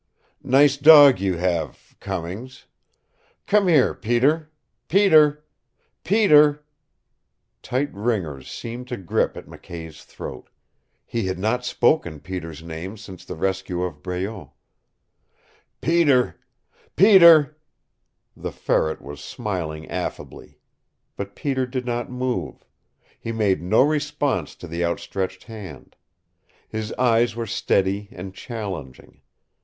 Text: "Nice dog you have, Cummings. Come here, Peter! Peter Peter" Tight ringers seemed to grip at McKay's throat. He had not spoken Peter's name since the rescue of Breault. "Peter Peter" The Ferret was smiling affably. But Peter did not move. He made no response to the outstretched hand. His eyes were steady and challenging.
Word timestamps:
"Nice 0.43 0.77
dog 0.77 1.19
you 1.19 1.37
have, 1.37 1.95
Cummings. 1.99 2.65
Come 3.45 3.67
here, 3.67 3.93
Peter! 3.93 4.51
Peter 4.87 5.45
Peter" 6.03 6.65
Tight 7.61 7.93
ringers 7.93 8.49
seemed 8.49 8.87
to 8.87 8.97
grip 8.97 9.37
at 9.37 9.45
McKay's 9.45 10.03
throat. 10.03 10.49
He 11.05 11.27
had 11.27 11.37
not 11.37 11.63
spoken 11.63 12.19
Peter's 12.19 12.63
name 12.63 12.97
since 12.97 13.23
the 13.23 13.35
rescue 13.35 13.83
of 13.83 14.01
Breault. 14.01 14.49
"Peter 15.81 16.39
Peter" 16.95 17.59
The 18.35 18.51
Ferret 18.51 19.03
was 19.03 19.23
smiling 19.23 19.87
affably. 19.87 20.57
But 21.15 21.35
Peter 21.35 21.67
did 21.67 21.85
not 21.85 22.09
move. 22.09 22.65
He 23.19 23.31
made 23.31 23.61
no 23.61 23.83
response 23.83 24.55
to 24.55 24.67
the 24.67 24.83
outstretched 24.83 25.43
hand. 25.43 25.95
His 26.67 26.91
eyes 26.93 27.35
were 27.35 27.45
steady 27.45 28.09
and 28.11 28.33
challenging. 28.33 29.21